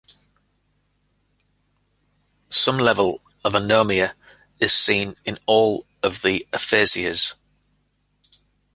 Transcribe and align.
Some 2.49 2.79
level 2.79 3.21
of 3.45 3.53
anomia 3.53 4.15
is 4.59 4.73
seen 4.73 5.15
in 5.25 5.37
all 5.45 5.85
of 6.01 6.23
the 6.23 6.47
aphasias. 6.51 7.35